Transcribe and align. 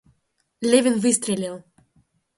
Левин 0.69 0.97
выстрелил. 0.99 1.63